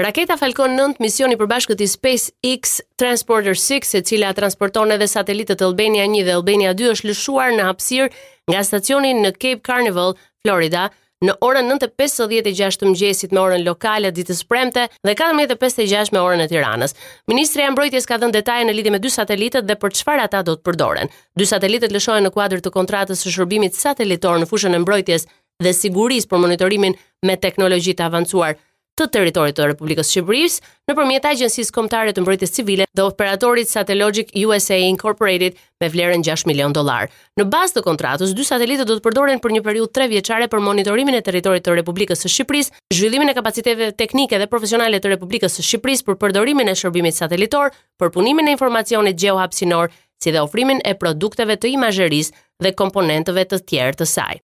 [0.00, 6.06] Raketa Falcon 9, misioni përbashkët i SpaceX Transporter 6, e cila transporton edhe satelitët Albania
[6.08, 8.08] 1 dhe Albania 2, është lëshuar në hapsir
[8.48, 10.86] nga stacionin në Cape Carnival, Florida,
[11.20, 16.48] në orën 9.56 të mëgjesit me orën lokale ditës premte dhe 14.56 me orën e
[16.54, 16.96] tiranës.
[17.28, 20.40] Ministre e mbrojtjes ka dhënë detaje në lidhje me dy satelitet dhe për çfarë ata
[20.48, 21.12] do të përdoren.
[21.36, 25.28] Dy satelitet lëshohen në kuadrë të kontratës së shërbimit satelitor në fushën e mbrojtjes
[25.60, 26.96] dhe sigurisë për monitorimin
[27.28, 28.56] me teknologjitë avancuar
[29.00, 34.76] të territorit të Republikës Shqipërisë nëpërmjet Agjencisë Kombëtare të Mbrojtjes Civile dhe operatorit Satellogic USA
[34.88, 37.08] Incorporated me vlerën 6 milion dollar.
[37.40, 40.64] Në bazë të kontratës, dy satelitët do të përdoren për një periudhë 3 vjeçare për
[40.66, 45.56] monitorimin e territorit të Republikës së Shqipërisë, zhvillimin e kapaciteteve teknike dhe profesionale të Republikës
[45.60, 49.88] së Shqipërisë për përdorimin e shërbimit satelitor, për punimin e informacionit hapsinor,
[50.22, 54.40] si dhe ofrimin e produkteve të imazherisë dhe komponentëve të tjerë të saj.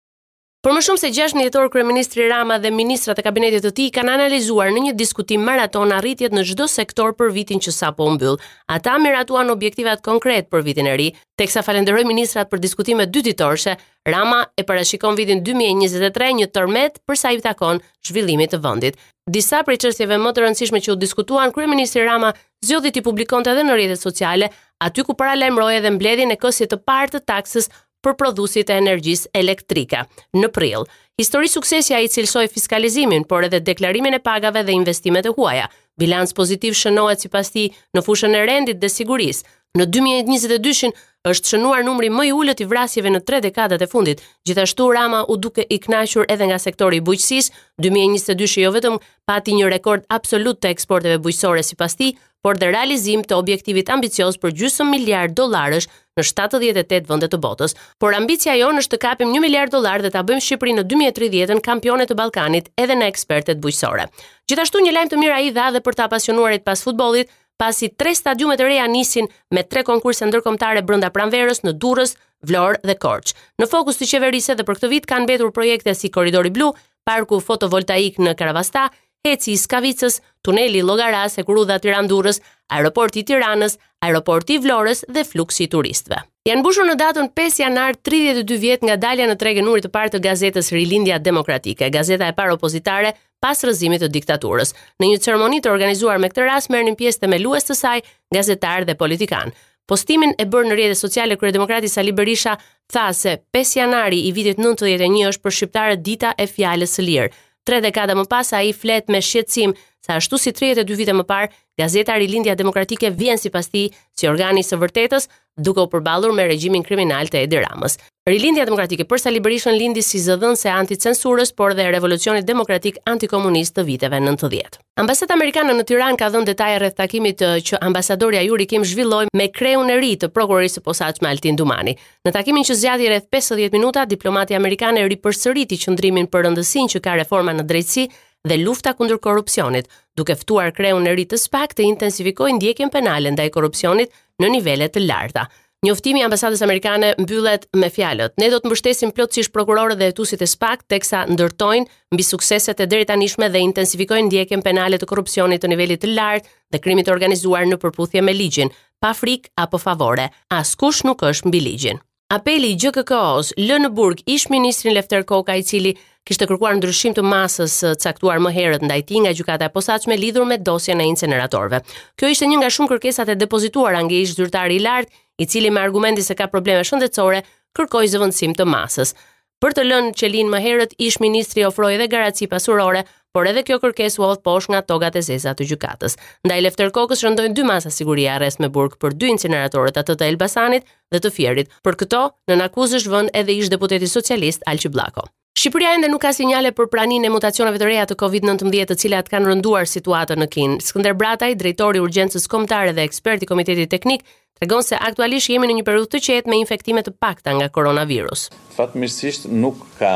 [0.65, 4.15] Por më shumë se 6 njëtor kreministri Rama dhe ministrat e kabinetit të ti kanë
[4.15, 8.39] analizuar në një diskutim maraton arritjet në gjdo sektor për vitin që sa po mbyll.
[8.73, 11.05] Ata miratuan objektivat konkret për vitin e ri,
[11.37, 13.75] teksa falenderoj ministrat për diskutimet dy ditorshe,
[14.09, 18.97] Rama e parashikon vitin 2023 një tërmet përsa i takon zhvillimit të vëndit.
[19.33, 22.33] Disa prej qështjeve më të rëndësishme që u diskutuan, kreministri Rama
[22.65, 24.49] zjodhi ti publikonte edhe në rjetet sociale,
[24.81, 27.69] aty ku para lemroje dhe mbledhin e kësje të partë të taksës
[28.05, 30.03] për prodhuesit e energjis elektrika.
[30.37, 30.85] Në prill,
[31.19, 35.69] histori suksesja i cilsoj fiskalizimin, por edhe deklarimin e pagave dhe investimet e huaja.
[35.99, 39.41] Bilanc pozitiv shënohet si pas ti në fushën e rendit dhe siguris.
[39.77, 40.93] Në 2022-shin,
[41.25, 45.23] është shënuar numri më i ullët i vrasjeve në tre dekadat e fundit, gjithashtu rama
[45.33, 47.49] u duke i knashur edhe nga sektori i bujqësis,
[47.81, 52.11] 2022 shë jo vetëm pati një rekord absolut të eksporteve bujqësore si pas ti,
[52.45, 57.73] por dhe realizim të objektivit ambicios për gjusëm miljard dolarës në 78 vëndet të botës,
[57.97, 61.55] por ambicia jo nështë të kapim një miljard dolar dhe të abëm Shqipëri në 2030
[61.57, 64.05] në kampionet të Balkanit edhe në ekspertet bujqësore.
[64.45, 68.13] Gjithashtu një lajmë të mira i dha dhe për të apasionuarit pas futbolit, pasi tre
[68.15, 73.33] stadiumet e reja nisin me tre konkurse ndërkomtare brënda pranverës në Durës, Vlorë dhe Korçë.
[73.61, 76.71] Në fokus të qeverisë dhe për këtë vit kanë betur projekte si Korridori Blu,
[77.07, 78.87] parku fotovoltaik në Karavasta,
[79.25, 85.03] heci i Skavicës, tuneli Logaras e Kurudha Tiran Durës, aeroporti i Tiranës, aeroporti i Vlorës
[85.11, 86.21] dhe fluksi i turistëve.
[86.45, 90.21] Janë mbushur në datën 5 janar 32 vjet nga dalja në tregënuri të parë të
[90.27, 94.75] gazetës Rilindja Demokratike, gazeta e parë opozitare pas rrëzimit të diktaturës.
[95.01, 97.95] Në një ceremoni të organizuar me këtë rast merrnin pjesë themelues të saj
[98.33, 99.55] gazetarë dhe politikanë.
[99.85, 102.55] Postimin e bërë në rrjetet sociale kryedemokrati Sali Berisha
[102.93, 107.27] tha se 5 janari i vitit 91 është për shqiptarët dita e fjalës së lirë.
[107.65, 109.71] Tre dekada më pas ai flet me shqetësim
[110.05, 111.47] Sa ashtu si 32 vite më parë,
[111.81, 115.25] gazeta Rilindja Demokratike vjen si pasti si organi së vërtetës
[115.65, 117.95] duke u përbalur me regjimin kriminal të Edi Ramës.
[118.29, 123.85] Rilindja Demokratike përsa liberishën lindi si zëdhën se anticensurës, por dhe revolucionit demokratik antikomunist të
[123.89, 124.77] viteve 90.
[125.01, 129.31] Ambasat Amerikanë në Tiran ka dhënë detaje rreth takimit uh, që ambasadorja Juri Kim zhvilloj
[129.33, 131.95] me kreun në ri të prokurorisë posaq me Altin Dumani.
[132.29, 137.01] Në takimin që zjati rreth 50 minuta, diplomati Amerikanë e ripërsëriti përsëriti për rëndësin që
[137.09, 138.07] ka reforma në drejtësi
[138.45, 139.87] dhe lufta kundër korrupsionit,
[140.19, 144.89] duke ftuar kreun e ri të SPAK të intensifikojë ndjekjen penale ndaj korrupsionit në nivele
[144.89, 145.47] të larta.
[145.85, 150.41] Njoftimi i ambasadës amerikane mbyllet me fjalët: Ne do të mbështesim plotësisht prokurorët dhe hetuesit
[150.41, 155.69] e SPAK teksa ndërtojnë mbi sukseset e deritanishme dhe intensifikojnë ndjekjen penale të korrupsionit të
[155.73, 160.29] nivelit të lartë dhe krimit të organizuar në përputhje me ligjin, pa frik apo favore.
[160.57, 162.01] Askush nuk është mbi ligjin.
[162.33, 165.91] Apeli i GKK-s lënë në burg ish-ministrin Lefter Koka i cili
[166.25, 170.15] kishte kërkuar ndryshim të masës së caktuar më herët ndaj tij nga gjykata e posaçme
[170.17, 171.83] lidhur me dosjen e inceneratorëve.
[172.17, 175.69] Kjo ishte një nga shumë kërkesat e depozituara nga ish zyrtari i lart, i cili
[175.69, 177.43] me argumenti se ka probleme shëndetësore,
[177.77, 179.13] kërkoi zëvendësim të masës.
[179.61, 183.05] Për të lënë qelin më herët, ish ministri ofroi edhe garanci pasurore,
[183.35, 186.15] por edhe kjo kërkesë u hodh poshtë nga togat e zeza të gjykatës.
[186.47, 190.31] Ndaj Lefter Kokës rëndojnë dy masa sigurie arrest me burg për dy incineratorët atë të
[190.31, 191.69] Elbasanit dhe të Fierit.
[191.85, 195.27] Për këto, nën akuzë është vënë edhe ish deputeti socialist Alqi Blako.
[195.55, 199.29] Shqipëria ende nuk ka sinjale për praninë e mutacioneve të reja të COVID-19, të cilat
[199.31, 200.79] kanë rënduar situatën në Kinë.
[200.83, 204.25] Skënder Brataj, drejtori i urgjencës kombëtare dhe ekspert i Komitetit Teknik,
[204.59, 208.49] tregon se aktualisht jemi në një periudhë të qetë me infektime të pakta nga koronavirus.
[208.75, 210.11] Fatmirësisht nuk ka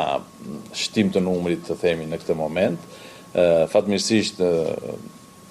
[0.76, 2.92] shtim të numrit të themi në këtë moment.
[3.78, 4.44] Fatmirësisht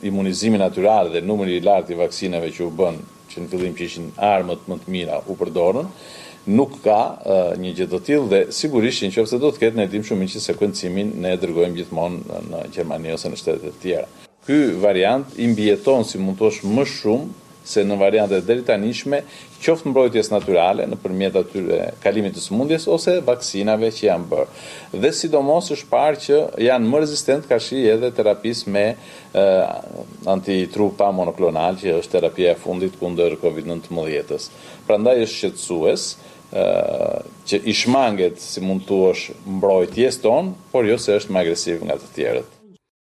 [0.05, 3.00] imunizimi natyral dhe numri i lartë i vaksinave që u bën,
[3.32, 5.88] që në fillim që ishin armët më të mira, u përdorën
[6.48, 7.00] nuk ka
[7.60, 10.42] një gjithë të tilë dhe sigurisht që se do të ketë në edhim shumë që
[10.48, 14.06] sekuencimin ne dërgojmë gjithmonë në Gjermani ose në shtetet të tjera.
[14.48, 16.40] Ky variant imbjeton si mund
[16.72, 19.18] më shumë se në variantet dhe tanishme,
[19.60, 24.46] qoftë mbrojtjes naturale në përmjet atyre kalimit të smundjes ose vaksinave që janë bërë.
[25.02, 28.86] Dhe sidomos është parë që janë më rezistent ka shi edhe terapis me
[30.32, 34.48] antitrupa monoklonal që është terapia e fundit kunder COVID-19.
[34.88, 36.08] Pra ndaj është qëtësues,
[36.52, 41.82] që i shmanget si mund të mbroj mbrojtjes ton, por jo se është më agresiv
[41.84, 42.48] nga të tjerët.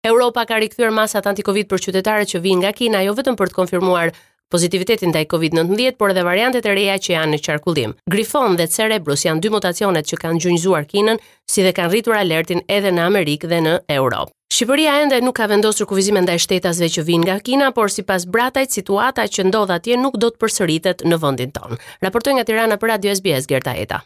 [0.07, 3.57] Europa ka rikthyer masat anti-Covid për qytetarët që vijnë nga Kina jo vetëm për të
[3.61, 4.13] konfirmuar
[4.51, 7.93] pozitivitetin ndaj COVID-19, por edhe variantet e reja që janë në qarkullim.
[8.11, 12.65] Grifon dhe Cerebrus janë dy mutacionet që kanë gjunjëzuar Kinën, si dhe kanë rritur alertin
[12.67, 14.33] edhe në Amerikë dhe në Europë.
[14.51, 18.75] Shqipëria ende nuk ka vendosur kufizime ndaj shtetasve që vijnë nga Kina, por sipas bratajt
[18.81, 21.79] situata që ndodh atje nuk do të përsëritet në vendin tonë.
[22.09, 24.05] Raportoi nga Tirana për Radio SBS Gerta Eta.